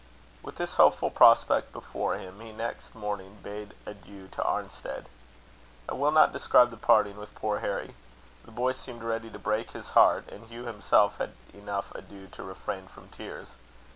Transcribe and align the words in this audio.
With 0.41 0.55
this 0.55 0.73
hopeful 0.81 1.11
prospect 1.11 1.71
before 1.71 2.17
him, 2.17 2.39
he 2.39 2.51
next 2.51 2.95
morning 2.95 3.37
bade 3.43 3.75
adieu 3.85 4.29
to 4.29 4.41
Arnstead. 4.41 5.05
I 5.87 5.93
will 5.93 6.09
not 6.09 6.33
describe 6.33 6.71
the 6.71 6.75
parting 6.77 7.17
with 7.17 7.35
poor 7.35 7.59
Harry. 7.59 7.93
The 8.43 8.51
boy 8.51 8.71
seemed 8.71 9.03
ready 9.03 9.29
to 9.29 9.37
break 9.37 9.73
his 9.73 9.89
heart, 9.91 10.27
and 10.27 10.47
Hugh 10.47 10.65
himself 10.65 11.19
had 11.19 11.33
enough 11.53 11.93
to 11.93 12.01
do 12.01 12.25
to 12.29 12.41
refrain 12.41 12.87
from 12.87 13.09
tears. 13.09 13.49